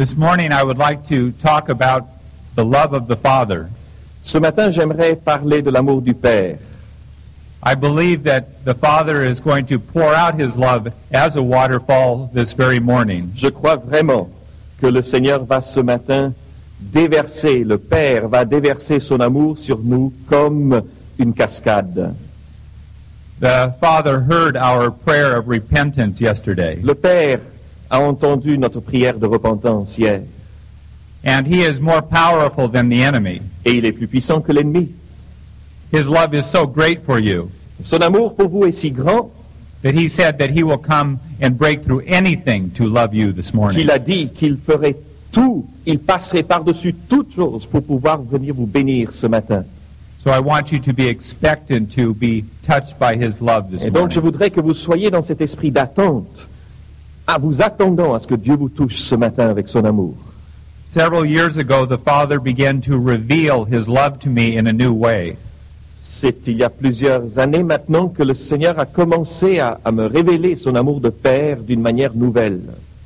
[0.00, 2.08] This morning I would like to talk about
[2.54, 3.68] the love of the Father.
[4.22, 6.58] Ce matin, j'aimerais parler de l'amour du Père.
[7.62, 12.30] I believe that the Father is going to pour out his love as a waterfall
[12.32, 13.30] this very morning.
[13.36, 14.30] Je crois vraiment
[14.80, 16.32] que le Seigneur va ce matin
[16.80, 20.80] déverser, le Père va déverser son amour sur nous comme
[21.18, 22.14] une cascade.
[23.40, 27.40] The Father heard our prayer of repentance yesterday, Le Père
[27.90, 30.22] a entendu notre prière de repentance hier
[31.24, 33.42] and he is more powerful than the enemy.
[33.64, 34.88] et il est plus puissant que l'ennemi.
[35.92, 37.50] His love is so great for you
[37.82, 39.30] Son amour pour vous est si grand
[39.82, 43.52] that he said that he will come and break through anything to love you this
[43.52, 43.78] morning.
[43.78, 44.96] qu'il a dit qu'il ferait
[45.32, 49.64] tout, il passerait par-dessus toute chose pour pouvoir venir vous bénir ce matin.
[50.22, 53.90] So I want you to be expectant to be touched by his love this Et
[53.90, 56.46] donc je voudrais que vous soyez dans cet esprit d'attente,
[57.30, 60.14] à vous attendant à ce que Dieu vous touche ce matin avec son amour.
[60.92, 64.92] Several years ago, the Father began to reveal his love to me in a new
[64.92, 65.36] way.
[66.00, 70.06] C'est il y a plusieurs années maintenant que le Seigneur a commencé à, à me
[70.06, 72.60] révéler son amour de Père d'une manière nouvelle.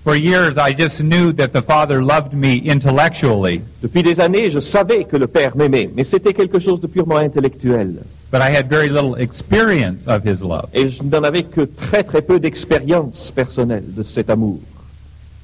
[0.05, 4.61] For years, I just knew that the Father loved me intellectually, Depuis des années, je
[4.61, 8.03] savais que le Père m'aimait, mais c'était quelque chose de purement intellectuel.
[8.35, 10.69] But I had very little experience of his love.
[10.73, 14.59] Et je n'en avais que très très peu d'expérience personnelle de cet amour.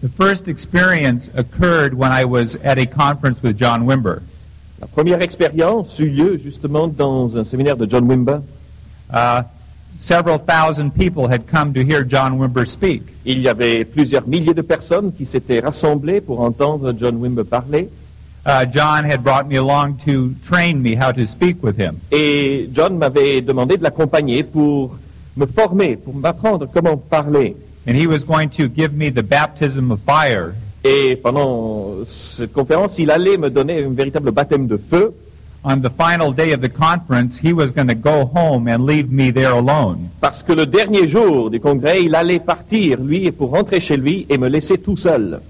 [0.02, 4.22] The first experience occurred when I was at a conference with John Wimber.
[4.80, 8.42] La première expérience eut lieu justement dans un séminaire de John Wimber.
[9.14, 9.42] Uh,
[10.00, 13.04] several thousand people had come to hear John Wimber speak.
[13.24, 17.88] Il y avait plusieurs milliers de personnes qui s'étaient rassemblées pour entendre John Wimber parler.
[18.44, 22.00] Uh, John had brought me along to train me how to speak with him.
[22.10, 24.96] Et John m'avait demandé de l'accompagner pour
[25.36, 27.56] me former, pour m'apprendre comment parler.
[27.86, 32.98] And he was going to give me the baptism of fire Et pendant cette conférence,
[32.98, 35.12] il allait me donner un véritable baptême de feu.
[35.62, 39.10] on the final day of the conference, he was going to go home and leave
[39.10, 40.08] me there alone.
[40.20, 44.26] Parce que le dernier jour du congrès, il allait partir, lui, pour rentrer chez lui
[44.28, 45.40] et me laisser tout seul.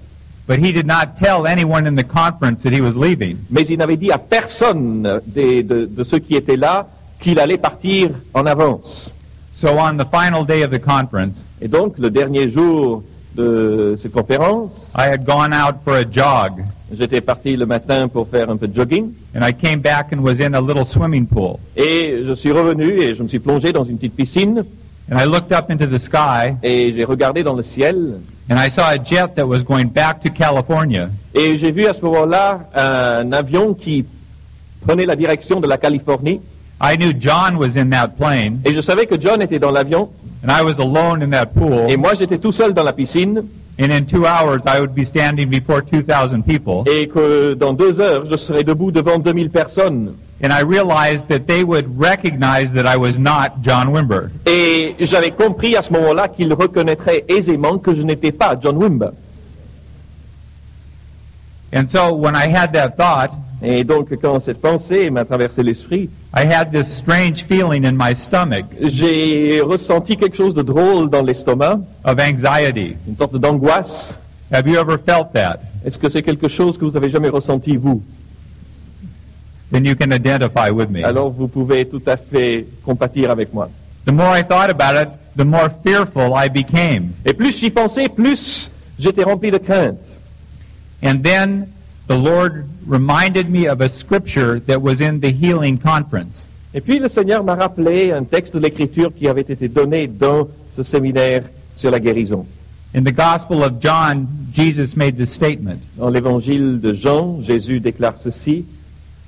[0.47, 3.37] But he did not tell anyone in the conference that he was leaving.
[3.49, 6.87] Mais il n'avait dit à personne des- de, de ceux qui étaient là
[7.19, 9.11] qu'il allait partir en avance.
[9.53, 13.03] So on the final day of the conference, Et donc, le dernier jour
[13.35, 18.27] de cette conférence, I had gone out for a jog, j'étais parti le matin pour
[18.27, 19.11] faire un peu de jogging.
[19.35, 21.57] and I came back and was in a little swimming pool.
[21.77, 24.63] Et je suis revenu et je me suis plongé dans une petite piscine.
[25.11, 28.19] And I looked up into the sky, Et j'ai regardé dans le ciel.
[28.49, 31.09] and I saw a jet that was going back to California.
[31.35, 34.05] Et j'ai vu à ce moment-là un avion qui
[34.87, 36.39] prenait la direction de la Californie.
[36.81, 40.09] I knew John was in that plane, Et je savais que John était dans l'avion.
[40.43, 41.89] and I was alone in that pool.
[41.89, 43.43] Et moi, j'étais tout seul dans la piscine.
[43.79, 46.83] And in two hours, I would be standing before 2,000 people.
[46.91, 50.13] Et que dans deux heures, je serais debout devant 2000 personnes.
[50.43, 54.31] And I realized that they would recognize that I was not John Wimber.
[54.47, 59.11] Et j'avais compris à ce moment-là qu'ils reconnaîtraient aisément que je n'étais pas John Wimber.
[61.73, 63.31] And so when I had that thought,
[63.63, 68.15] Et donc, quand cette pensée m'a traversé l'esprit, I had this strange feeling in my
[68.15, 72.95] stomach j'ai ressenti quelque chose de drôle dans l'estomac, of anxiety.
[73.07, 74.15] une sorte d'angoisse.
[74.51, 75.59] Have you ever felt that?
[75.85, 78.01] Est-ce que c'est quelque chose que vous avez jamais ressenti, vous?
[79.71, 81.03] Then you can identify with me.
[81.03, 83.69] Alors, vous pouvez tout à fait compatir avec moi.
[84.05, 87.13] The more I thought about it, the more fearful I became.
[87.25, 89.99] Et plus j'y pensais, plus j'étais rempli de crainte.
[91.01, 91.67] And then
[92.07, 96.43] the Lord reminded me of a scripture that was in the healing conference.
[96.73, 100.47] Et puis le Seigneur m'a rappelé un texte de l'Écriture qui avait été donné dans
[100.75, 101.43] ce séminaire
[101.75, 102.45] sur la guérison.
[102.93, 108.15] In the Gospel of John, Jesus made this statement Dans l'évangile de Jean, Jésus déclare
[108.17, 108.65] ceci,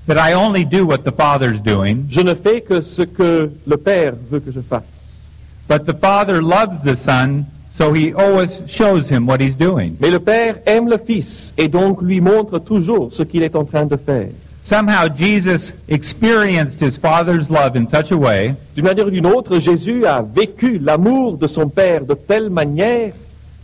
[0.08, 3.78] that I only do what the Father's doing, Je ne fais que ce que le
[3.78, 4.84] Père veut que je fasse.
[5.68, 9.96] but the Father loves the Son, so he always shows him what he's doing.
[10.00, 13.64] Mais le Père aime le Fils et donc lui montre toujours ce qu'il est en
[13.66, 14.30] train de faire.
[14.62, 19.60] Somehow Jesus experienced his Father's love in such a way D'une manière ou d'une autre,
[19.60, 23.14] Jésus a vécu l'amour de son Père de telle manière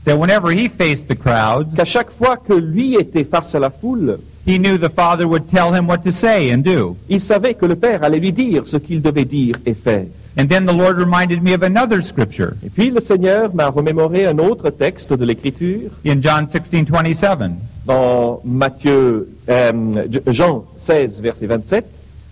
[0.06, 3.69] that whenever he faced the crowds, qu'à chaque fois que lui était face à la
[3.69, 6.95] foule, he knew the Father would tell him what to say and do.
[7.09, 10.06] il savait que le Père allait lui dire ce qu'il devait dire et faire.
[10.38, 14.25] And then the Lord reminded me of another scripture Et puis le Seigneur m'a remémoré
[14.25, 17.51] un autre texte de l'Écriture in John 16:27,
[17.86, 21.85] dans Matthieu, euh, Jean 16, verset 27,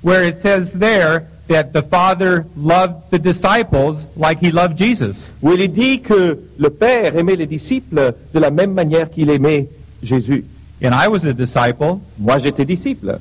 [0.04, 5.30] where it says there that the Father loved the disciples like he loved Jesus.
[5.42, 9.68] où il dit que le Père aimait les disciples de la même manière qu'il aimait
[10.04, 10.46] Jésus.
[10.82, 13.20] And I was a disciple, Moi, j'étais disciple.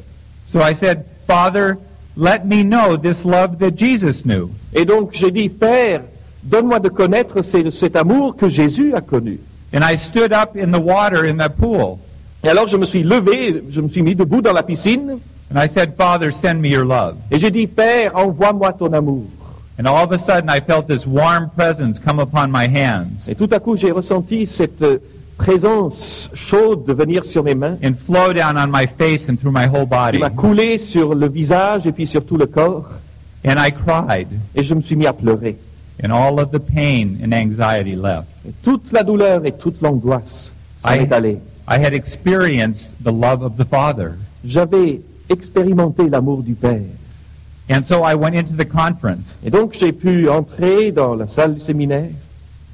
[0.48, 1.78] so I said, Father,
[2.16, 4.50] let me know this love that Jesus knew.
[4.74, 6.02] Et donc, j'ai dit, Père,
[6.42, 9.40] donne-moi de connaître ce- cet amour que Jésus a connu.
[9.74, 11.98] And I stood up in the water in that pool,
[12.44, 15.18] Et alors, je me suis levé, je me suis mis debout dans la piscine,
[15.52, 17.16] and I said, Father, send me your love.
[17.30, 19.24] et j'ai dit, Père, envoie-moi ton amour.
[19.78, 23.34] And all of a sudden, I felt this warm presence come upon my hands Et
[23.34, 24.82] tout à coup, j'ai ressenti cette
[25.36, 29.52] présence chaude de venir sur mes mains, and flow down on my face and through
[29.52, 30.18] my whole qui body.
[30.18, 32.88] m'a coulé sur le visage et puis sur tout le corps,
[33.44, 35.56] And I cried, et je me suis mis à pleurer.
[36.02, 38.26] and all of the pain and anxiety left.
[38.46, 40.52] Et toute la douleur et toute l'angoisse
[40.82, 41.38] s'en est allée.
[41.68, 44.12] I had experienced the love of the Father.
[44.44, 46.80] J'avais expérimenté l'amour du Père.
[47.70, 51.54] And so I went into the conference, Et donc, j'ai pu entrer dans la salle
[51.54, 52.10] du séminaire,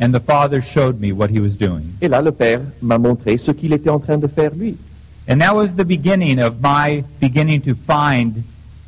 [0.01, 1.83] and the Father showed me what he was doing.
[2.01, 4.77] et là, le Père m'a montré ce qu'il était en train de faire lui.
[5.29, 8.43] And that was the beginning of my beginning to find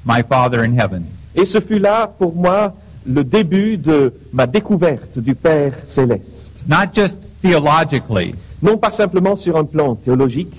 [0.05, 1.05] my Father in heaven.
[1.37, 2.75] Et ce fut là, pour moi,
[3.07, 6.53] le début de ma découverte du Père céleste.
[6.67, 10.55] Not just theologically, Non pas simplement sur un plan théologique,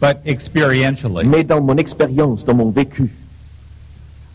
[0.00, 1.26] but experientially.
[1.26, 3.10] mais dans mon expérience, dans mon vécu.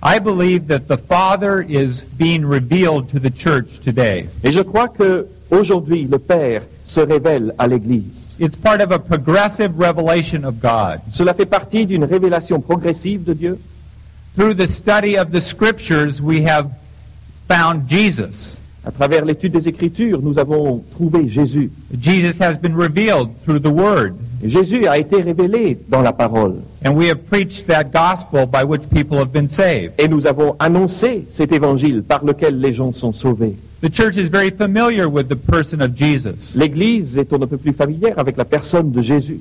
[0.03, 4.27] I believe that the Father is being revealed to the church today.
[4.43, 8.21] Et je crois que aujourd'hui, le Père se révèle à l'Église.
[8.39, 11.01] It's part of a progressive revelation of God.
[11.11, 13.59] Cela fait partie d'une révélation progressive de Dieu.
[14.35, 16.69] Through the study of the scriptures, we have
[17.47, 18.55] found Jesus.
[18.83, 21.69] À travers l'étude des Écritures, nous avons trouvé Jésus.
[22.01, 24.13] Jesus has been revealed through the Word.
[24.43, 26.63] Jésus a été révélé dans la parole.
[26.83, 29.93] And we have preached that gospel by which people have been saved.
[29.99, 33.55] Et nous avons annoncé cet évangile par lequel les gens sont sauvés.
[33.81, 36.53] The church is very familiar with the person of Jesus.
[36.55, 39.39] L'Église est on ne peut plus familière avec la personne de Jésus.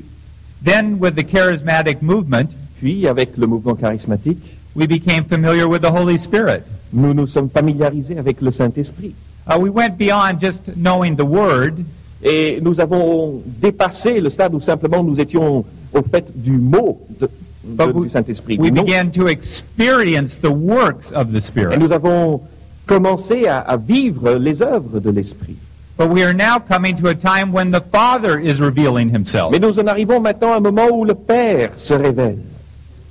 [0.65, 2.49] Then, with the charismatic movement,
[2.81, 4.39] Puis, avec le mouvement charismatique,
[4.75, 6.63] we became familiar with the Holy Spirit.
[6.93, 9.15] nous nous sommes familiarisés avec le Saint-Esprit.
[9.47, 11.75] Uh, we went beyond just knowing the Word,
[12.23, 15.65] Et nous avons dépassé le stade où simplement nous étions
[15.95, 17.29] au fait du mot de-
[17.65, 18.59] de- we, du Saint-Esprit.
[18.59, 21.75] we began to experience the works of the Spirit.
[21.75, 22.43] Et nous avons
[22.91, 25.57] commencé à, à vivre les œuvres de l'Esprit.
[25.97, 29.53] But we are now coming to a time when the Father is revealing Himself.
[29.53, 32.39] Mais nous en arrivons maintenant à un moment où le Père se révèle.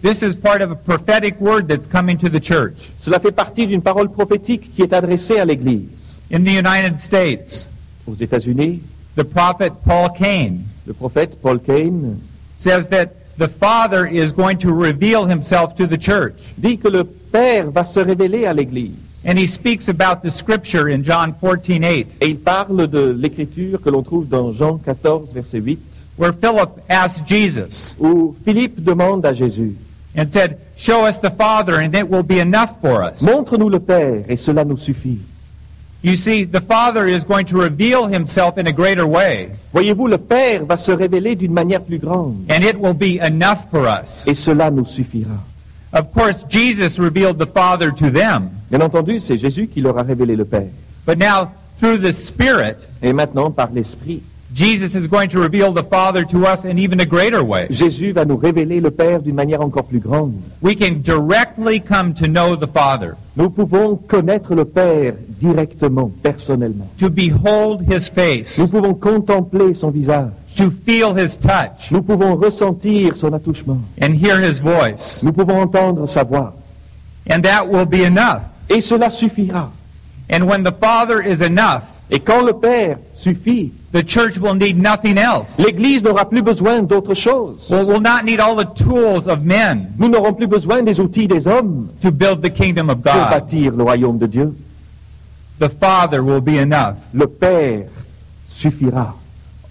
[0.02, 2.76] This is part of a prophetic word that's coming to the church.
[2.98, 5.88] Cela fait partie d'une parole prophétique qui est adressée à l'Église.
[6.32, 7.66] In the United States,
[8.06, 8.82] Aux États-Unis,
[9.16, 12.20] the prophet Paul Cain le prophète Paul Kane
[12.58, 16.34] says that the Father is going to reveal Himself to the church.
[16.58, 19.09] dit que le Père va se révéler à l'Église.
[19.26, 23.90] And he speaks about the scripture in John 14:8, Et il parle de l'écriture que
[23.90, 25.80] l'on trouve dans Jean 14, verset 8,
[26.18, 29.76] where Philip asked Jesus où Philippe demande à Jésus,
[30.16, 33.80] and said, "Show us the Father, and it will be enough for us." montre-nous le
[33.80, 35.20] Père et cela nous suffit.
[36.02, 40.18] You see, the Father is going to reveal Himself in a greater way, Voyez-vous, le
[40.18, 44.26] Père va se révéler d'une manière plus grande and it will be enough for us.
[44.26, 45.36] et cela nous suffira.
[45.92, 50.04] Of course, Jesus revealed the Father to them, Bien entendu, c'est Jésus qui leur a
[50.04, 50.70] révélé le Père.
[51.06, 51.50] but now
[51.80, 54.22] through the Spirit, Et maintenant, par l'Esprit,
[54.54, 57.68] Jesus is going to reveal the Father to us in even a greater way.
[57.70, 60.34] Jésus va nous révéler le Père d'une manière encore plus grande.
[60.62, 66.88] We can directly come to know the Father, Nous pouvons connaître le Père directement, personnellement.
[66.98, 70.32] to behold His face, Nous pouvons contempler son visage.
[70.56, 73.80] to feel His touch, Nous pouvons ressentir son attouchement.
[74.02, 75.22] and hear His voice.
[75.24, 76.56] Nous pouvons entendre sa voix.
[77.30, 78.42] And that will be enough.
[78.68, 79.70] Et cela suffira.
[80.32, 84.78] And when the Father is enough, Et quand le Père suffit, the church will need
[84.78, 85.60] nothing else.
[85.60, 87.68] l'Église n'aura plus besoin d'autre chose.
[87.70, 91.28] Well, we'll not need all the tools of men Nous n'aurons plus besoin des outils
[91.28, 93.14] des hommes to build the kingdom of God.
[93.14, 94.56] pour bâtir le royaume de Dieu.
[95.60, 96.96] The Father will be enough.
[97.14, 97.88] Le Père
[98.48, 99.16] suffira.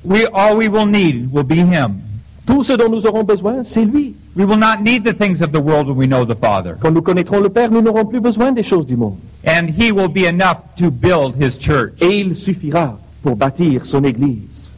[0.05, 2.03] We, all we will need will be Him.
[2.47, 4.15] Tout ce dont nous aurons besoin, c'est lui.
[4.37, 6.77] We will not need the things of the world when we know the Father.
[6.81, 9.19] Quand nous connaîtrons le Père, nous n'aurons plus besoin des choses du monde.
[9.47, 11.93] And He will be enough to build His church.
[12.01, 14.73] Et il suffira pour bâtir son Église.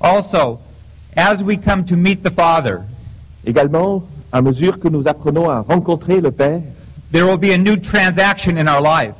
[0.00, 0.58] Also,
[1.16, 2.80] as we come to meet the Father,
[3.46, 6.60] Également, à mesure que nous apprenons à rencontrer le Père,
[7.10, 9.14] there will be a new transaction in our life,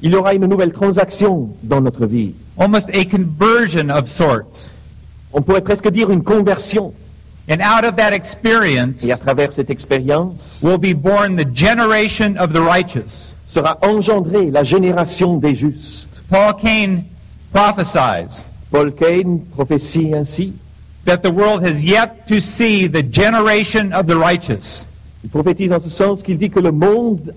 [0.00, 2.32] il y aura une nouvelle transaction dans notre vie.
[2.58, 4.70] almost a conversion of sorts.
[5.32, 6.94] On pourrait presque dire une conversion.
[7.48, 12.34] And out of that experience Et à travers cette expérience, will be born the generation
[12.38, 13.30] of the righteous.
[13.46, 16.08] sera engendrée la génération des justes.
[16.30, 17.02] Paul Cain
[17.56, 18.90] prophesies Paul
[19.56, 20.52] prophétie ainsi
[21.06, 24.84] that the world has yet to see the generation of the righteous.
[25.24, 27.32] Il prophétise en ce sens qu'il dit que le monde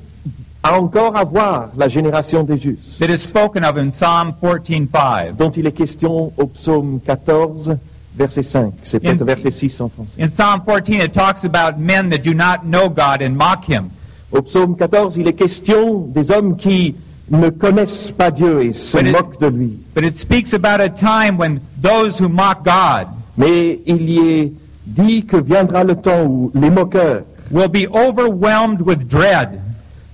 [0.63, 5.38] a encore à voir la génération des justes, that is spoken of in Psalm 14:5.
[5.38, 7.77] dont il est question au psaume 14,
[8.17, 8.73] verset 5.
[8.83, 10.21] C'est peut-être In- verset 6 en français.
[10.21, 13.89] In Psalm 14, it talks about men that do not know God and mock him.
[14.31, 16.95] Au psaume 14, il est question des hommes qui
[17.31, 19.79] ne connaissent pas Dieu et se les- moquent de lui.
[19.95, 23.07] But it speaks about a time when those who mock God
[23.38, 24.51] Mais il y est
[24.86, 29.62] dit que viendra le temps où les moqueurs will be overwhelmed with dread,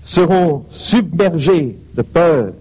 [0.03, 2.53] seront submergés de peur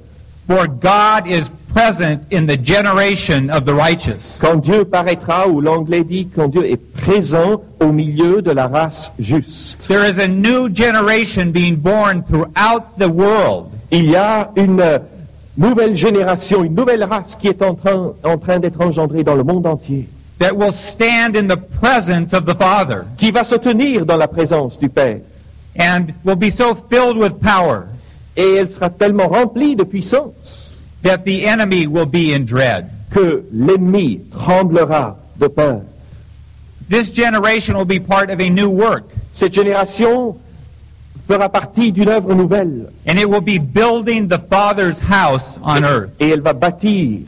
[0.46, 4.38] for God is present in the generation of the righteous.
[4.40, 9.10] quand Dieu paraîtra, ou l'anglais dit quand Dieu est présent au milieu de la race
[9.18, 9.78] juste.
[9.88, 14.82] There is a new generation being born throughout the world Il y a une
[15.56, 19.44] nouvelle génération, une nouvelle race qui est en train, en train d'être engendrée dans le
[19.44, 20.08] monde entier,
[20.40, 24.26] that will stand in the presence of the Father qui va se tenir dans la
[24.26, 25.20] présence du Père.
[25.78, 27.84] and will be so filled with power
[28.36, 32.86] Et elle sera tellement remplie de puissance that the enemy will be in dread.
[33.12, 35.82] que l'ennemi tremblera de peur.
[36.90, 40.34] This generation will be part of a new work, Cette génération
[41.26, 46.10] fera partie d'une œuvre nouvelle and it will be building the Father's house on earth.
[46.20, 47.20] et elle va bâtir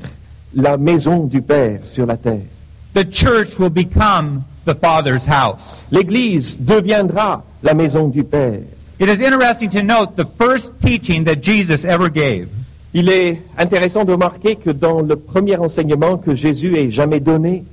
[0.55, 2.47] la maison du Père sur la terre.
[2.95, 5.85] The church will become the Father's house.
[5.91, 8.61] L'Église deviendra la maison du Père.
[8.99, 12.49] It is interesting to note the first teaching that Jesus ever gave
[12.95, 17.65] Il est intéressant de remarquer que dans le premier enseignement que Jésus ait jamais donné,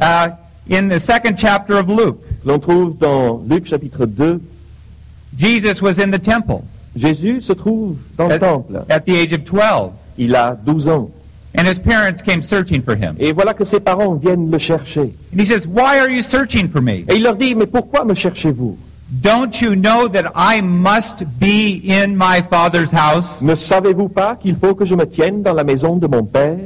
[0.00, 0.28] uh,
[0.70, 2.18] in the second chapter of Luke.
[2.44, 4.40] l'on trouve dans Luc chapitre 2,
[5.38, 6.62] Jesus was in the temple
[6.96, 8.84] Jésus se trouve dans le at, temple.
[8.90, 11.10] at the age of 12, Il a 12 ans.
[11.54, 13.14] and his parents came searching for him.
[13.18, 15.12] Et voilà que ses parents viennent le chercher.
[15.32, 17.04] And he says, Why are you searching for me?
[17.08, 18.76] Et il leur dit, mais pourquoi me cherchez-vous?
[19.22, 23.40] Don't you know that I must be in my Father's house?
[23.40, 26.58] Ne savez-vous pas qu'il faut que je me tienne dans la maison de mon Père?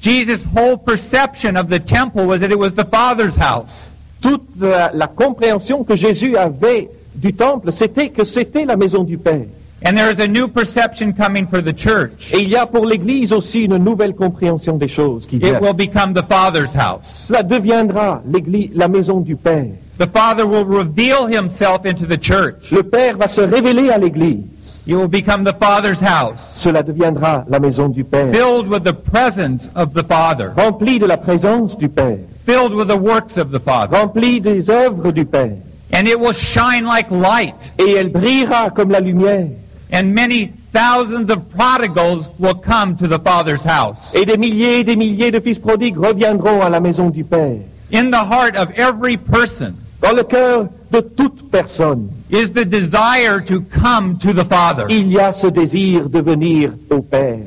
[0.00, 3.88] Jesus' whole perception of the temple was that it was the Father's house.
[4.22, 9.18] Toute la, la compréhension que Jésus avait du temple, c'était que c'était la maison du
[9.18, 9.46] Père.
[9.84, 12.32] And there is a new perception coming for the church.
[12.32, 15.60] Et il y a pour l'Église aussi une nouvelle compréhension des choses qui It vient.
[15.60, 17.24] will become the Father's house.
[17.26, 19.66] Cela deviendra l'Église, la maison du Père.
[19.98, 22.70] The Father will reveal himself into the church.
[22.72, 24.44] Le Père va se révéler à l'Église.
[24.88, 28.32] It will become the Father's house, Cela deviendra la maison du Père.
[28.32, 32.18] filled with the presence of the Father, Rempli de la présence du Père.
[32.46, 33.94] filled with the works of the Father.
[33.94, 35.56] Rempli des œuvres du Père.
[35.92, 37.54] And it will shine like light.
[37.78, 39.50] Et elle brillera comme la lumière.
[39.92, 44.14] And many thousands of prodigals will come to the Father's house.
[44.14, 47.60] Et des milliers et des milliers de fils prodigues reviendront à la maison du Père.
[47.92, 53.40] In the heart of every person Dans le cœur de toute personne, is the desire
[53.40, 54.84] to come to the Father.
[54.90, 57.38] il y a ce désir de venir au Père.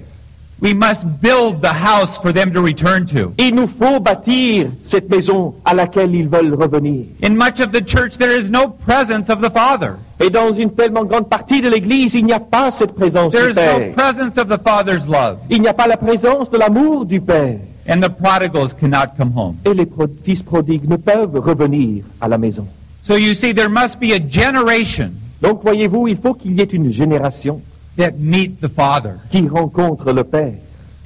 [0.62, 3.34] We must build the house for them to return to.
[3.38, 7.06] Il nous faut bâtir cette maison à laquelle ils veulent revenir.
[7.24, 9.94] In much of the church, there is no presence of the Father.
[10.20, 13.54] Et dans une tellement grande partie de l'Église, il n'y a pas cette présence There
[13.54, 15.38] du is no presence of the Father's love.
[15.50, 17.60] Il n'y a pas la présence de l'amour du Père.
[17.88, 19.56] And the prodigals cannot come home.
[19.66, 22.68] Et les pro- fils prodigues ne peuvent revenir à la maison.
[23.02, 25.12] So you see, there must be a generation
[25.42, 27.62] Donc voyez-vous, il faut qu'il y ait une génération
[28.00, 30.56] that meet the Father qui rencontre le Père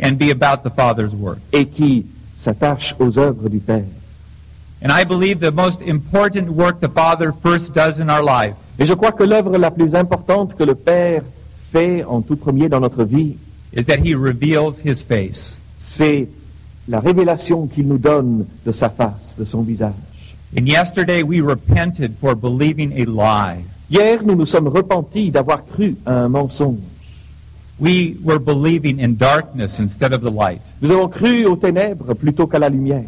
[0.01, 1.39] and be about the Father's work.
[1.51, 2.05] et qui
[2.37, 3.85] s'attache aux œuvres du Père.
[4.83, 8.85] And I believe the most important work the Father first does in our life Et
[8.85, 11.23] je crois que l'œuvre la plus importante que le Père
[11.71, 13.35] fait en tout premier dans notre vie,
[13.75, 15.57] is that He reveals His face.
[15.77, 16.27] c'est
[16.89, 19.93] la révélation qu'il nous donne de sa face, de son visage.
[20.57, 23.63] And yesterday we repented for believing a lie.
[23.93, 26.79] Hier, nous nous sommes repentis d'avoir cru à un mensonge.
[27.79, 30.61] We were believing in darkness instead of the light.
[30.81, 33.05] Nous avons cru aux ténèbres plutôt qu'à la lumière.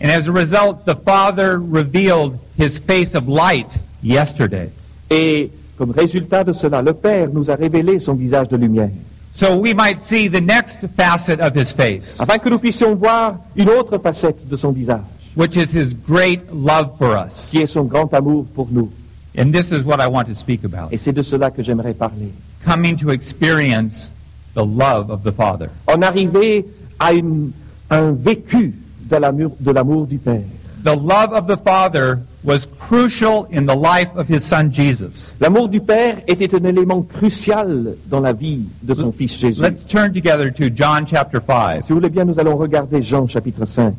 [0.00, 4.70] And as a result, the Father revealed His face of light yesterday.
[5.10, 8.90] Et comme résultat de cela, le Père nous a révélé son visage de lumière,
[9.32, 13.34] So we might see the next facet of His face, afin que nous puissions voir
[13.56, 15.00] une autre facette de son visage,
[15.36, 17.48] which is His great love for us.
[17.50, 18.92] qui est son grand amour pour nous.
[19.36, 20.92] And this is what I want to speak about.
[20.92, 22.32] Et c'est de cela que j'aimerais parler.
[22.64, 24.10] Coming to experience
[24.54, 25.68] the love of the Father.
[25.86, 26.64] En arriver
[27.00, 27.50] à une-
[27.90, 28.74] un vécu
[29.10, 30.42] de l'amour de l'amour du Père.
[30.84, 35.32] The love of the Father was crucial in the life of His Son Jesus.
[35.40, 39.62] L'amour du Père était un élément crucial dans la vie de son Fils Jésus.
[39.62, 41.82] Let's turn together to John chapter 5.
[41.84, 43.94] Si vous voulez bien, nous allons regarder Jean chapitre 5.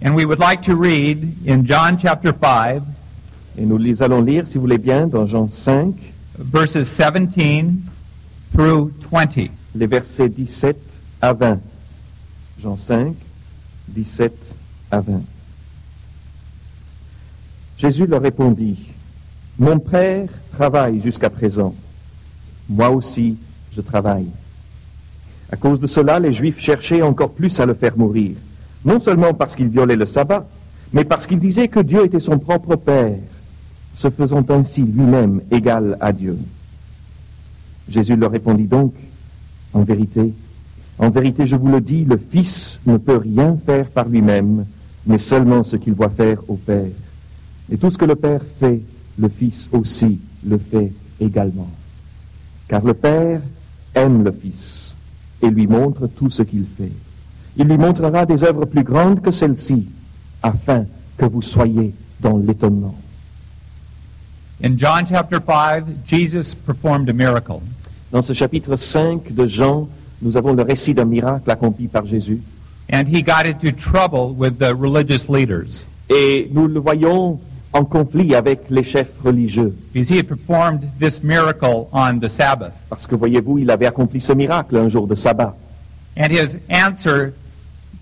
[0.00, 2.82] And we would like to read in John chapter 5,
[3.56, 5.94] Et nous les allons lire, si vous voulez bien, dans Jean 5,
[6.38, 7.30] verses 17
[8.52, 9.50] through 20.
[9.74, 10.76] les versets 17
[11.20, 11.58] à 20.
[12.60, 13.14] Jean 5,
[13.88, 14.54] 17
[14.92, 15.22] à 20.
[17.76, 18.78] Jésus leur répondit,
[19.58, 21.74] Mon Père travaille jusqu'à présent.
[22.68, 23.36] Moi aussi,
[23.74, 24.28] je travaille.
[25.50, 28.36] À cause de cela, les Juifs cherchaient encore plus à le faire mourir,
[28.84, 30.46] non seulement parce qu'il violait le sabbat,
[30.92, 33.18] mais parce qu'il disait que Dieu était son propre Père,
[33.94, 36.38] se faisant ainsi lui-même égal à Dieu.
[37.88, 38.94] Jésus leur répondit donc,
[39.72, 40.32] En vérité,
[40.98, 44.64] en vérité, je vous le dis, le Fils ne peut rien faire par lui-même,
[45.06, 46.90] mais seulement ce qu'il voit faire au Père.
[47.70, 48.80] Et tout ce que le Père fait,
[49.18, 51.70] le Fils aussi le fait également.
[52.66, 53.42] Car le Père
[53.94, 54.94] aime le Fils
[55.42, 56.92] et lui montre tout ce qu'il fait.
[57.58, 59.86] Il lui montrera des œuvres plus grandes que celles-ci,
[60.42, 60.84] afin
[61.16, 62.94] que vous soyez dans l'étonnement.
[64.62, 67.60] In John chapter 5, Jesus performed a miracle.
[68.12, 69.88] Dans ce chapitre 5 de Jean,
[70.22, 72.40] nous avons le récit d'un miracle accompli par Jésus.
[72.92, 77.38] And he got into trouble with the religious leaders Et nous le voyons
[77.72, 79.74] en conflit avec les chefs religieux.
[79.92, 82.72] because he had performed this miracle on the Sabbath.
[82.88, 85.54] Parce que voyez-vous, il avait accompli ce miracle un jour de sabbat.
[86.16, 87.32] And his answer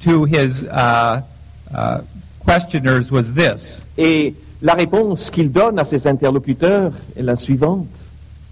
[0.03, 1.21] to his uh,
[1.75, 2.01] uh,
[2.45, 7.89] questioners was this Et la réponse qu'il donne à ses interlocuteurs est la suivante.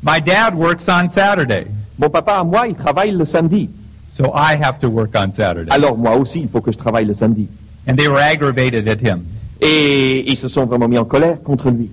[0.03, 1.67] My dad works on Saturday,
[1.99, 3.71] Mon papa, à moi, il travaille le samedi.
[4.13, 5.71] so I have to work on Saturday.
[5.71, 7.49] Alors moi aussi, il faut que je travaille le samedi.
[7.89, 9.25] And they were aggravated at him.
[9.61, 11.91] Et ils se sont vraiment mis en colère contre lui.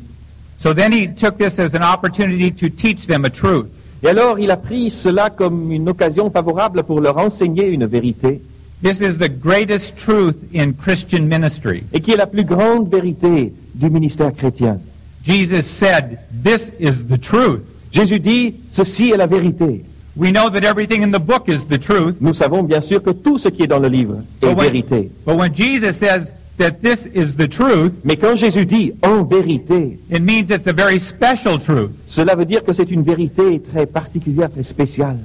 [0.59, 3.67] So then he took this as an opportunity to teach them a truth.
[4.03, 8.41] Et alors, il a pris cela comme une occasion favorable pour leur enseigner une vérité,
[8.81, 11.83] This is the greatest truth in Christian ministry.
[11.93, 14.79] et qui est la plus grande vérité du ministère chrétien.
[15.23, 17.61] Jesus said, This is the truth.
[17.91, 19.83] Jésus dit, ceci est la vérité.
[20.15, 22.15] We know that everything in the book is the truth.
[22.21, 24.71] Nous savons bien sûr que tout ce qui est dans le livre est But when,
[24.71, 25.11] vérité.
[25.25, 29.99] but when Jesus says that this is the truth, Mais quand Jésus dit en vérité,
[30.09, 31.91] it means it's a very special truth.
[32.07, 35.19] cela veut dire que c'est une vérité très particulière, très spéciale.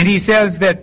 [0.00, 0.76] And he says that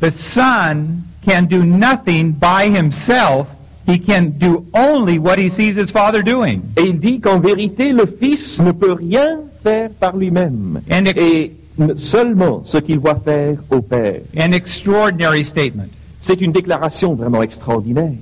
[0.00, 3.48] the Son can do nothing by himself.
[3.86, 6.62] He can do only what he sees his Father doing.
[6.76, 10.80] Et il dit qu'en vérité, le Fils ne peut rien faire par lui-même.
[10.88, 11.52] Et
[11.96, 14.22] seulement ce qu'il voit faire au Père.
[14.36, 15.88] An extraordinary statement.
[16.20, 18.14] C'est une déclaration vraiment extraordinaire.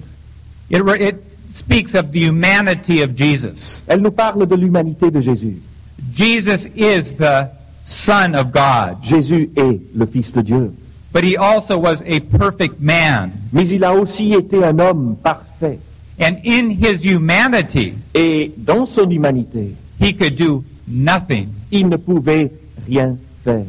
[0.68, 1.16] It, it
[1.54, 3.80] speaks of the humanity of Jesus.
[3.86, 5.56] Elle nous parle de l'humanité de Jésus.
[6.14, 7.48] Jesus is the
[7.86, 10.72] Son of God, Jésus est le Fils de Dieu.
[11.14, 13.32] But he also was a perfect man.
[13.52, 15.78] Mais il a aussi été un homme parfait.
[16.20, 21.48] And in his humanity, Et dans son humanité, he could do nothing.
[21.70, 22.50] il ne pouvait
[22.86, 23.64] rien faire.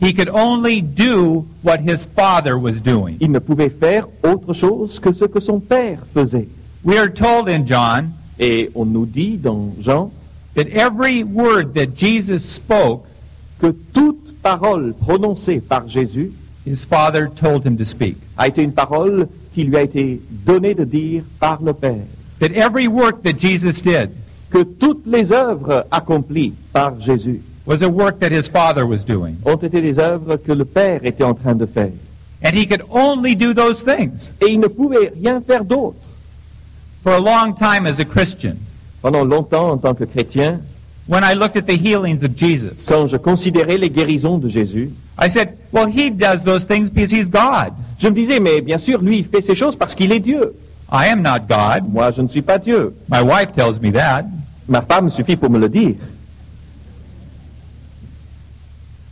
[0.00, 3.16] He could only do what his Father was doing.
[3.20, 6.48] Il ne pouvait faire autre chose que ce que son Père faisait.
[6.84, 10.10] We are told in John Et on nous dit dans Jean
[10.54, 13.04] that every word that Jesus spoke,
[13.60, 16.30] que toute parole prononcée par Jésus
[16.68, 18.16] his Father told him to speak.
[18.36, 22.04] a été une parole qui lui a été donnée de dire par le Père.
[22.40, 24.10] That every work that Jesus did
[24.50, 29.36] Que toutes les œuvres accomplies par Jésus was a work that his Father was doing.
[29.44, 31.92] ont été des œuvres que le Père était en train de faire.
[32.42, 34.30] And he could only do those things.
[34.40, 35.98] Et il ne pouvait rien faire d'autre.
[37.02, 38.56] For a long time as a Christian,
[39.02, 40.60] Pendant longtemps, en tant que chrétien,
[41.06, 44.90] when I looked at the healings of Jesus, quand je considérais les guérisons de Jésus,
[45.18, 47.74] I said, well, he does those things because he's God.
[47.98, 50.54] je me disais, mais bien sûr, lui, il fait ces choses parce qu'il est Dieu.
[50.90, 51.92] I am not God.
[51.92, 52.94] Moi, je ne suis pas Dieu.
[53.10, 54.24] My wife tells me that.
[54.68, 55.96] Ma femme suffit pour me le dire.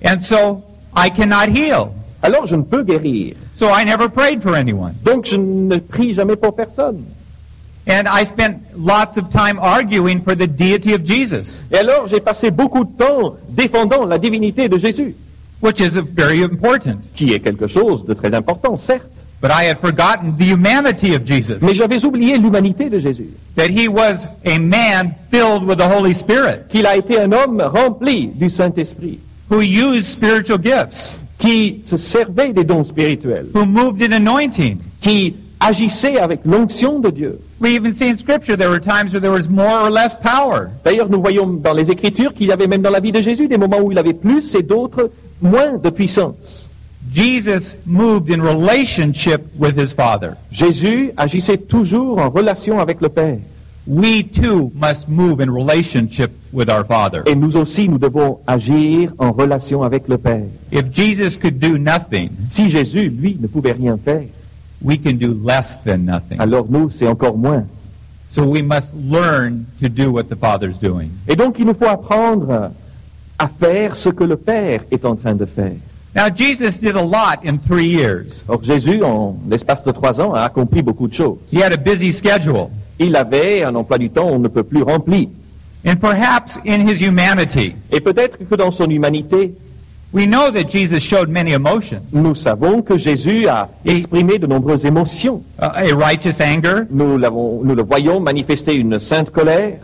[0.05, 0.62] And so
[0.95, 1.92] I cannot heal.
[2.23, 3.35] Alors, je ne peux guérir.
[3.55, 4.95] So I never prayed for anyone.
[5.05, 7.05] Donc, je ne prie jamais pour personne.
[7.88, 12.21] And I spent lots of time arguing for the deity of Jesus, Et alors, j'ai
[12.21, 15.14] passé beaucoup de temps défendant la divinité de Jésus,
[15.66, 17.00] which is very important.
[17.16, 19.11] qui est quelque chose de très important, certes.
[19.42, 23.68] But I had forgotten the humanity of Jesus, Mais j'avais oublié l'humanité de Jésus, that
[23.68, 28.29] he was a man filled with the Holy Spirit, qu'il a été un homme rempli
[28.29, 29.18] du Saint-Esprit,
[29.50, 34.79] who used spiritual gifts, qui se servait des dons spirituels, who moved in anointing.
[35.02, 37.38] qui agissait avec l'onction de Dieu.
[37.61, 40.70] We even see in Scripture there were times where there was more or less power.
[40.85, 43.48] D'ailleurs, nous voyons dans les Écritures qu'il y avait même dans la vie de Jésus
[43.48, 46.64] des moments où il avait plus et d'autres moins de puissance.
[47.12, 50.37] Jesus moved in relationship with his Father.
[50.51, 53.38] Jésus agissait toujours en relation avec le Père.
[53.87, 57.22] We too must move in relationship with our Father.
[57.27, 60.42] Et nous aussi, nous devons agir en relation avec le Père.
[60.72, 64.25] If Jesus could do nothing, Si Jésus, lui, ne pouvait rien faire,
[64.83, 66.40] we can do less than nothing.
[66.40, 67.64] alors nous, c'est encore moins.
[68.31, 71.11] So we must learn to do what the Father's doing.
[71.29, 72.72] Et donc, il nous faut apprendre
[73.38, 75.72] à faire ce que le Père est en train de faire.
[76.14, 78.42] Now, Jesus did a lot in three years.
[78.49, 81.37] Or, Jésus, en l'espace de trois ans, a accompli beaucoup de choses.
[81.53, 82.68] He had a busy schedule.
[82.99, 85.29] Il avait un emploi du temps on ne peut plus rempli.
[85.87, 89.53] And perhaps in his humanity, Et peut-être que dans son humanité,
[90.14, 92.01] we know that Jesus showed many emotions.
[92.12, 95.42] nous savons que Jésus a exprimé de nombreuses émotions.
[95.61, 96.85] Uh, a righteous anger.
[96.90, 99.77] Nous, l'avons- nous le voyons manifester une sainte colère.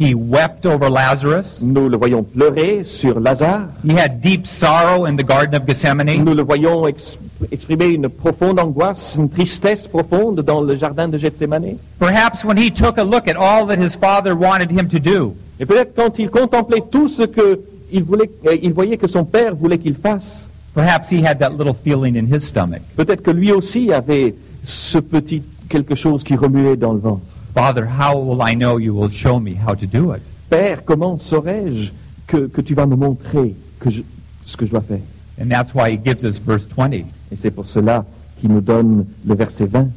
[0.00, 1.58] He wept over Lazarus.
[1.60, 3.68] Nous le voyons pleurer sur Lazare.
[3.86, 6.24] He had deep sorrow in the Garden of Gethsemane.
[6.24, 7.18] Nous le voyons ex-
[7.52, 11.76] exprimer une profonde angoisse, une tristesse profonde dans le jardin de Gethsemane.
[11.98, 15.34] Perhaps when he took a look at all that his father wanted him to do,
[15.60, 17.60] Et peut-être quand il contemplait tout ce que
[17.92, 20.46] il voulait, euh, il voyait que son père voulait qu'il fasse.
[20.74, 22.80] perhaps he had that little feeling in his stomach.
[22.96, 24.34] Peut-être que lui aussi avait
[24.64, 27.20] ce petit quelque chose qui remuait dans le ventre.
[27.54, 30.22] Father, how will I know you will show me how to do it?
[30.50, 31.90] Père, comment saurais-je
[32.26, 34.02] que, que tu vas me montrer que je-
[34.46, 35.00] ce que je dois faire?
[35.40, 36.92] And that's why he gives us verse 20,
[37.32, 38.04] Et c'est pour cela
[38.40, 39.88] qu'il nous donne le verset 20,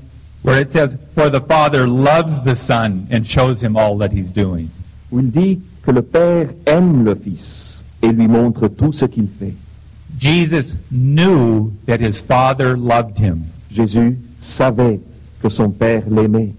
[0.44, 4.32] where it says, For the Father loves the Son and shows him all that he's
[4.32, 4.68] doing.
[5.12, 9.28] où il dit que le Père aime le Fils et lui montre tout ce qu'il
[9.40, 9.54] fait.
[10.20, 13.44] Jesus knew that his Father loved him.
[13.72, 15.00] Jésus savait
[15.42, 16.54] que son Père l'aimait.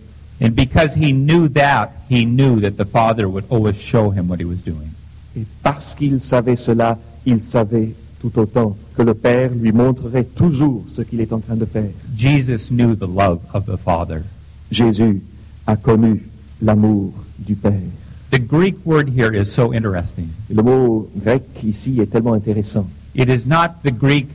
[0.44, 4.40] And because he knew that, he knew that the Father would always show him what
[4.40, 4.90] he was doing.
[5.35, 10.85] Et parce qu'il savait cela, il savait tout autant que le Père lui montrerait toujours
[10.94, 11.88] ce qu'il est en train de faire.
[12.14, 14.22] Jesus knew the love of the Father.
[14.70, 15.22] Jésus
[15.66, 16.28] a connu
[16.61, 17.88] l'amour du Père.
[18.30, 20.28] The Greek word here is so interesting.
[20.50, 22.87] Le mot grec ici est tellement intéressant.
[23.14, 24.28] It is not the Greek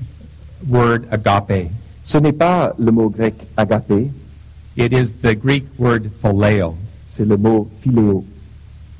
[0.68, 1.70] word agape.
[2.04, 4.10] Ce n'est pas le mot grec agapé,
[4.80, 6.74] It is the Greek word phileo,
[7.14, 8.24] c'est le mot philéo,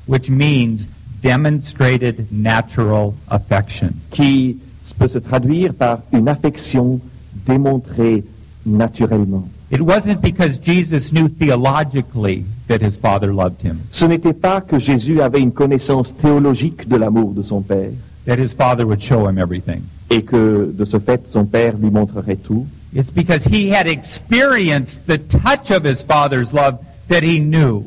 [0.06, 0.84] which means
[1.22, 3.94] demonstrated natural affection.
[4.10, 4.58] qui
[4.98, 7.00] peut se traduire par une affection
[7.46, 8.22] démontrée
[8.66, 9.48] naturellement.
[9.70, 14.78] It wasn't because Jesus knew theologically that his Father loved him, Ce n'était pas que
[14.78, 17.92] Jésus avait une connaissance théologique de l'amour de son Père
[18.26, 19.80] that his Father would show him everything.
[20.10, 22.66] et que de ce fait son Père lui montrerait tout.
[22.92, 27.84] It's because he had experienced the touch of his Father's love that he knew.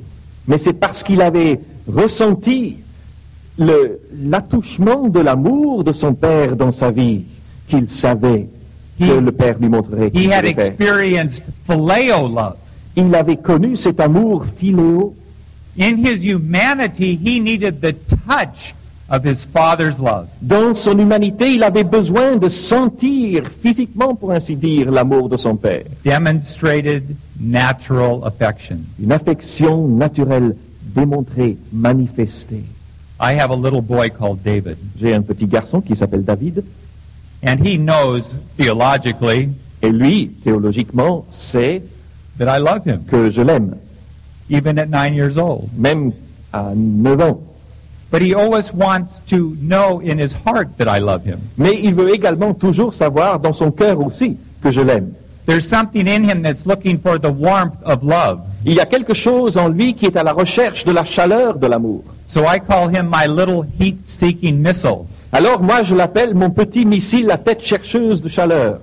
[0.47, 2.77] Mais c'est parce qu'il avait ressenti
[3.57, 7.23] l'attouchement de l'amour de son Père dans sa vie
[7.67, 8.47] qu'il savait
[8.99, 12.55] que He- le Père lui montrerait He had experienced phileo love.
[12.95, 15.15] Il avait connu cet amour philéo.
[15.79, 17.93] In his humanity, he needed the
[18.27, 18.75] touch
[19.13, 20.27] of his Father's love.
[20.41, 25.55] Dans son humanité, il avait besoin de sentir physiquement, pour ainsi dire, l'amour de son
[25.55, 25.83] Père.
[26.03, 27.03] Demonstrated
[27.39, 28.79] natural affection.
[28.99, 30.55] Une affection naturelle
[30.95, 32.63] démontrée, manifestée.
[33.19, 36.63] I have a little boy called David, J'ai un petit garçon qui s'appelle David,
[37.45, 39.49] and he knows theologically
[39.83, 41.83] et lui, théologiquement, sait
[42.39, 43.75] that I love him, que je l'aime,
[44.49, 45.69] even at nine years old.
[45.77, 46.13] même
[46.51, 47.41] à 9 ans.
[48.13, 51.39] But he always wants to know in his heart that I love him.
[51.57, 55.13] Mais il veut également toujours savoir dans son cœur aussi que je l'aime.
[55.47, 58.41] There's something in him that's looking for the warmth of love.
[58.65, 61.57] Il y a quelque chose en lui qui est à la recherche de la chaleur
[61.57, 62.03] de l'amour.
[62.27, 65.07] So I call him my little heat-seeking missile.
[65.31, 68.79] Alors moi, je l'appelle mon petit missile à tête chercheuse de chaleur.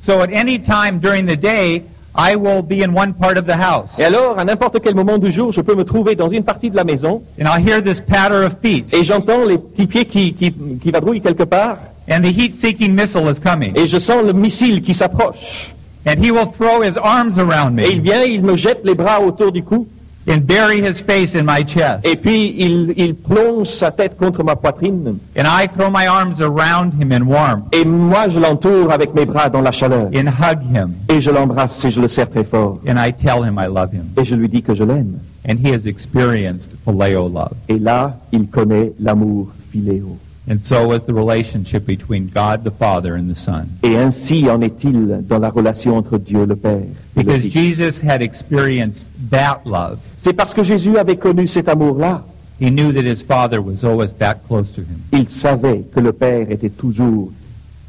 [0.00, 1.82] So at any time during the day,
[2.16, 5.18] I will be in one part of the house, Et alors, à n'importe quel moment
[5.18, 7.22] du jour, je peux me trouver dans une partie de la maison.
[7.40, 10.90] And I'll hear this patter of feet, et j'entends les petits pieds qui, qui, qui
[10.90, 11.78] vadrouillent quelque part.
[12.08, 13.72] And the heat-seeking missile is coming.
[13.76, 15.72] et je sens le missile qui s'approche.
[16.06, 19.20] And he will throw his arms around Et il vient, il me jette les bras
[19.20, 19.88] autour du cou
[20.28, 22.04] and bury his face in my chest.
[22.04, 26.40] et puis il, il plonge sa tête contre ma poitrine And I throw my arms
[26.40, 30.28] around him in warmth et moi je l'entoure avec mes bras dans la chaleur and
[30.28, 30.90] hug him.
[31.08, 33.92] et je l'embrasse et je le serre très fort And I tell him I love
[33.92, 34.06] him.
[34.16, 35.18] et je lui dis que je l'aime.
[35.48, 37.52] And he has experienced phileo love.
[37.68, 40.18] Et là, il connaît l'amour philéo.
[40.48, 43.66] And so is the relationship between God the Father and the Son.
[43.82, 46.78] Et ainsi en est-il dans la relation entre Dieu le Père
[47.16, 47.52] et le Because Fils.
[47.52, 49.98] Jesus had experienced that love.
[50.26, 52.24] C'est parce que Jésus avait connu cet amour-là.
[52.60, 55.00] He knew that his Father was always that close to him.
[55.12, 57.30] Il savait que le Père était toujours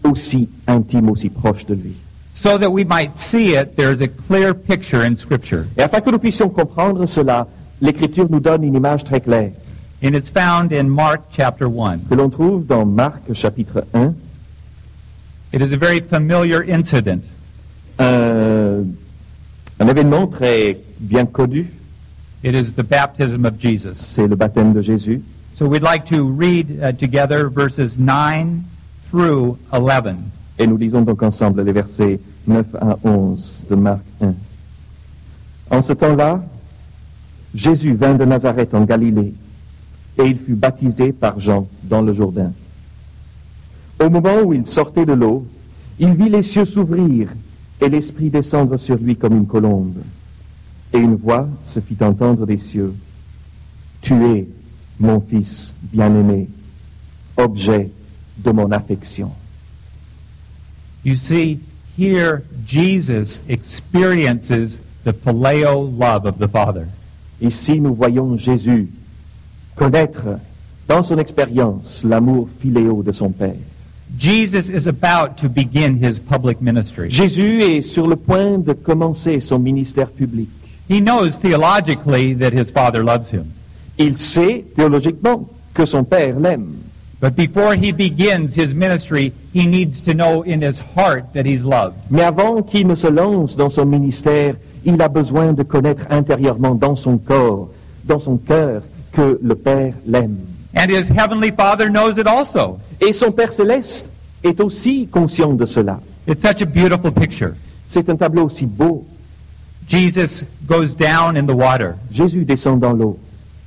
[0.03, 1.95] aussi intime, aussi proche de lui.
[2.33, 5.65] So that we might see it, there's a clear picture in Scripture.
[5.79, 7.47] Et afin que nous puissions comprendre cela,
[7.81, 9.53] l'Écriture nous donne une image très claire
[10.03, 12.01] And it's found in Mark chapter 1.
[12.07, 14.13] que l'on trouve dans Marc chapitre 1,
[15.53, 17.23] It is a very familiar incident.
[17.97, 21.71] un événement très bien connu,
[22.47, 23.97] It is the baptism of Jesus.
[23.97, 25.21] c'est le baptême de Jésus.
[25.53, 28.63] So we'd like to read uh, together verses 9
[29.09, 30.15] through 11.
[30.57, 34.33] Et nous lisons donc ensemble les versets 9 à 11 de Marc 1.
[35.71, 36.41] En ce temps-là,
[37.53, 39.33] Jésus vint de Nazareth en Galilée,
[40.17, 42.53] et il fut baptisé par Jean dans le Jourdain.
[43.99, 45.45] Au moment où il sortait de l'eau,
[45.99, 47.27] il vit les cieux s'ouvrir
[47.81, 49.97] et l'Esprit descendre sur lui comme une colombe.
[50.93, 52.93] Et une voix se fit entendre des cieux.
[54.01, 54.47] Tu es
[54.99, 56.47] mon Fils bien-aimé,
[57.37, 57.89] objet
[58.37, 59.31] de mon affection.
[61.03, 61.59] You see,
[61.97, 66.87] here Jesus experiences the phileo love of the Father.
[67.41, 68.89] Ici, nous voyons Jésus
[69.75, 70.39] connaître
[70.87, 73.55] dans son expérience l'amour filéo de son Père.
[74.17, 77.09] Jesus is about to begin his public ministry.
[77.09, 80.49] Jésus est sur le point de commencer son ministère public.
[80.87, 83.53] He knows theologically that his Father loves him.
[83.97, 86.83] Il sait théologiquement que son Père l'aime.
[87.19, 91.63] But before he begins his ministry, he needs to know in his heart that he's
[91.63, 91.95] loved.
[92.11, 96.75] Mais avant qu'il ne se lance dans son ministère, il a besoin de connaître intérieurement
[96.75, 97.69] dans son corps,
[98.05, 100.37] dans son cœur, que le Père l'aime.
[100.75, 102.79] And his heavenly Father knows it also.
[103.01, 104.05] Et son Père céleste
[104.43, 105.99] est aussi conscient de cela.
[106.27, 107.53] It's such a beautiful picture.
[107.87, 109.05] C'est un tableau aussi beau.
[109.87, 113.17] Jesus goes down in the water, Jésus descend dans l'eau.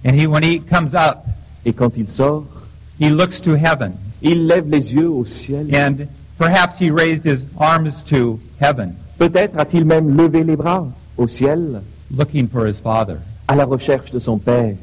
[0.04, 1.26] and he, when he comes up,
[1.66, 2.44] Et quand il sort,
[2.98, 5.74] he looks to heaven, il lève les yeux au ciel.
[5.74, 6.06] and
[6.38, 10.86] perhaps he raised his arms to heaven, Peut-être a-t-il même levé les bras
[11.18, 13.16] au ciel looking for his Father.
[13.48, 14.74] à la recherche de son Père.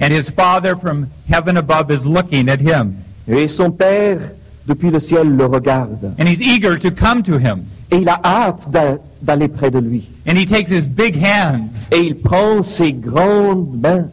[0.00, 2.96] And his Father from heaven above is looking at him,
[3.28, 4.18] Et son Père,
[4.66, 6.14] depuis le ciel, le regarde.
[6.18, 7.64] and he's eager to come to him.
[7.90, 10.08] Et il a hâte d'a- d'aller près de lui.
[10.26, 11.70] And he takes his big hands.
[11.92, 14.06] Et il prend ses grandes mains.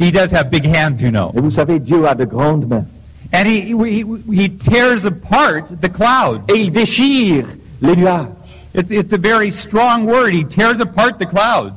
[0.00, 1.32] He does have big hands, you know.
[1.36, 2.86] Et vous savez, Dieu a de grandes mains.
[3.32, 6.40] And he, he, he tears apart the clouds.
[6.48, 7.44] Et il déchire
[7.82, 8.28] les nuages.
[8.74, 10.32] It's, it's a very strong word.
[10.34, 11.72] He tears apart the clouds.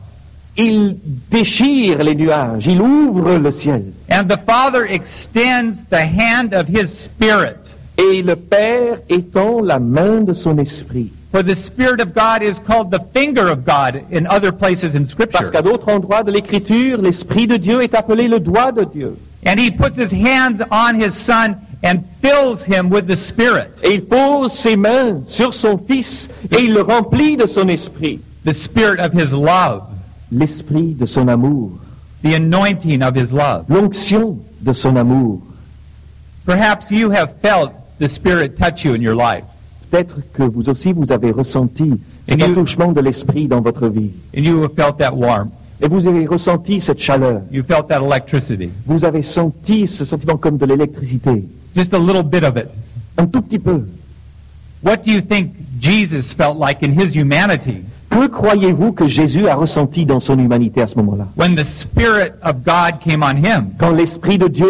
[0.58, 0.98] Il
[1.30, 2.68] déchire les nuages.
[2.68, 3.92] Il ouvre le ciel.
[4.10, 7.56] And the Father extends the hand of His Spirit.
[7.98, 11.12] Et le Père étend la main de son esprit.
[11.32, 15.06] For the Spirit of God is called the finger of God in other places in
[15.06, 15.50] Parce Scripture.
[15.52, 19.18] qu'à d'autres endroits de l'Écriture, l'Esprit de Dieu est appelé le doigt de Dieu.
[19.46, 23.94] And He puts His hands on His Son and fills Him with the Spirit, Et
[23.94, 28.20] il pose ses mains sur son Fils et il le remplit de son esprit.
[28.44, 29.84] the Spirit of His love,
[30.34, 31.80] L'esprit de son amour.
[32.24, 33.66] the anointing of His love.
[33.70, 35.42] L'onction de son amour.
[36.46, 39.46] Perhaps you have felt the Spirit touch you in your life.
[39.92, 41.92] Peut-être que vous aussi vous avez ressenti
[42.28, 44.12] cet you- attouchement de l'esprit dans votre vie.
[44.38, 45.52] And you have felt that warmth.
[45.82, 47.42] Et vous avez ressenti cette chaleur.
[47.52, 48.70] You felt that electricity.
[48.86, 51.44] Vous avez senti ce sentiment comme de l'électricité.
[51.76, 52.68] Just a little bit of it.
[53.18, 53.82] Un tout petit peu.
[54.84, 59.56] What do you think Jesus felt like in his humanity Que croyez-vous que Jésus a
[59.56, 61.28] ressenti dans son humanité à ce moment-là?
[61.36, 63.72] when the Spirit of God came on him?
[63.80, 64.68] Quand l'Esprit de Dieu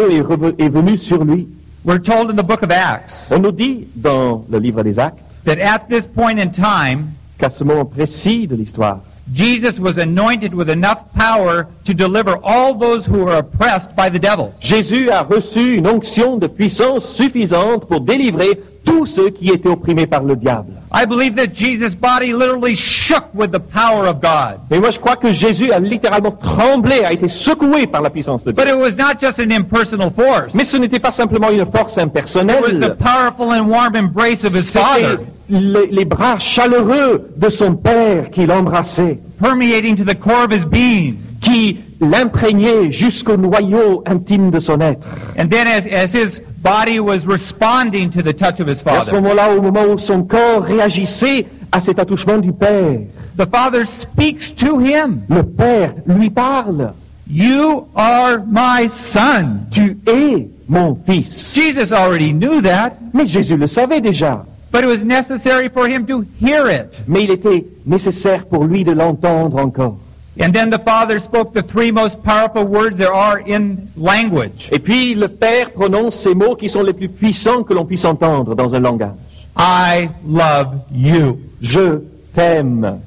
[0.57, 1.47] est venu sur lui?
[1.83, 5.19] We're told in the book of Acts On nous dit dans le livre des Actes
[5.45, 8.99] that at this point in time, qu'à ce moment précis de l'histoire,
[9.33, 14.19] Jesus was anointed with enough power to deliver all those who were oppressed by the
[14.19, 14.53] devil.
[14.59, 20.07] Jésus a reçu une onction de puissance suffisante pour délivrer tous ceux qui étaient opprimés
[20.07, 20.73] par le diable.
[20.93, 24.59] I believe that Jesus' body literally shook with the power of God.
[24.69, 28.43] Mais moi je crois que Jésus a littéralement tremblé, a été secoué par la puissance
[28.43, 28.63] de Dieu.
[28.63, 30.53] But it was not just an impersonal force.
[30.53, 32.95] Mais ce n'était pas simplement une force It was the impersonnelle.
[32.97, 38.45] powerful and warm embrace of his Father, les, les bras chaleureux de son Père qui
[38.47, 41.19] l'embrassait, permeating to the core of his being.
[41.41, 45.07] Qui l'imprégnait jusqu'au noyau intime de son être.
[45.37, 49.03] And then as, as his body was responding to the touch of his Et à
[49.03, 52.99] ce Father, moment-là, au moment où son corps réagissait à cet attouchement du Père,
[53.37, 55.21] the Father speaks to him.
[55.29, 56.93] le Père lui parle.
[57.29, 59.61] You are my son.
[59.71, 61.53] Tu es mon fils.
[61.55, 64.45] Jesus already knew that, Mais Jésus le savait déjà.
[64.71, 66.99] but it was necessary for him to hear it.
[67.07, 69.97] Mais il était nécessaire pour lui de l'entendre encore.
[70.39, 74.69] And then the Father spoke the three most powerful words there are in language.
[74.71, 78.05] Et puis le Père prononce ces mots qui sont les plus puissants que l'on puisse
[78.05, 79.11] entendre dans un langage.
[79.57, 81.39] I love you.
[81.61, 82.01] Je
[82.33, 83.01] t'aime.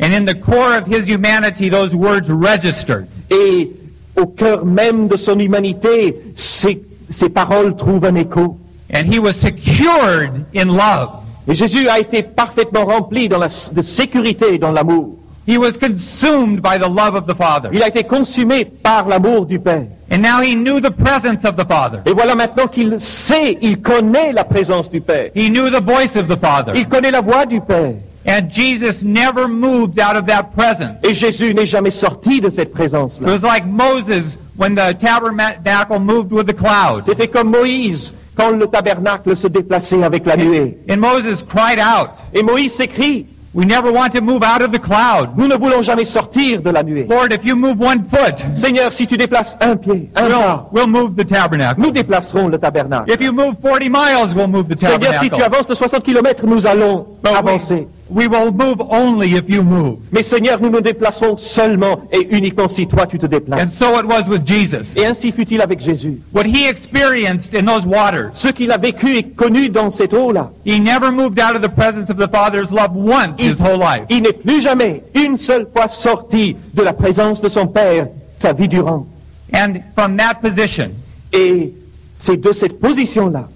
[0.00, 3.08] And in the core of his humanity, those words registered.
[3.30, 3.72] Et
[4.16, 8.56] au cœur même de son humanité, ces, ces paroles trouvent un écho.
[8.94, 11.20] And he was secured in love.
[11.48, 15.16] Et Jésus a été parfaitement rempli dans la, de sécurité dans l'amour.
[15.50, 17.70] He was consumed by the love of the Father.
[17.72, 19.88] Il a été consumé par l'amour du Père.
[20.08, 22.02] And now he knew the presence of the Father.
[22.06, 25.30] Et voilà maintenant qu'il sait, il connaît la présence du Père.
[25.34, 26.72] He knew the voice of the Father.
[26.76, 27.94] Il connaît la voix du Père.
[28.28, 31.02] And Jesus never moved out of that presence.
[31.02, 33.26] Et Jésus n'est jamais sorti de cette It présence-là.
[33.26, 37.02] It was like Moses when the tabernacle moved with the cloud.
[37.08, 40.78] C'était comme Moïse quand le tabernacle se déplaçait avec la nuée.
[40.88, 44.78] And Moses cried out, Et Moïse s'écrit, We never want to move out of the
[44.78, 45.36] cloud.
[45.36, 47.06] nous ne voulons jamais sortir de la nuée.
[47.10, 50.68] Lord, if you move one foot, Seigneur, si tu déplaces un pied, un we'll, pas,
[50.72, 51.80] we'll move the tabernacle.
[51.82, 53.10] nous déplacerons le tabernacle.
[53.10, 55.42] If you move 40 miles, we'll move the Seigneur, si tu tabernacle.
[55.42, 57.74] avances de 60 kilomètres, nous allons But avancer.
[57.74, 59.98] we, we will move only if you move.
[60.10, 63.62] Mais Seigneur, nous nous déplacerons seulement et uniquement si toi tu te déplaces.
[63.62, 64.96] And so it was with Jesus.
[64.96, 66.20] Et ainsi fut-il avec Jésus.
[66.32, 70.50] What he experienced in those waters, Ce qu'il a vécu et connu dans cette eau-là,
[70.66, 74.04] he never moved out of the presence of the Father's love once his whole life.
[74.10, 78.52] il n'est plus jamais une seule fois sorti de la présence de son Père sa
[78.52, 79.06] vie durant.
[79.54, 80.90] And from that position,
[81.32, 81.72] Et
[82.18, 83.48] c'est de cette position-là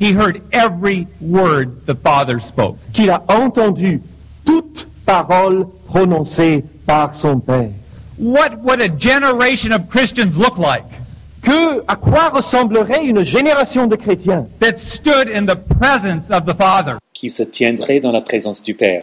[0.00, 2.76] he heard every word the Father spoke.
[2.92, 4.00] qu'il a entendu
[4.44, 7.70] toute parole prononcée par son Père.
[8.18, 10.84] What would a generation of Christians look like
[11.42, 14.46] Que, à quoi ressemblerait une génération de chrétiens?
[14.60, 16.96] That stood in the presence of the Father?
[17.14, 19.02] qui se tiendrait dans la présence du Père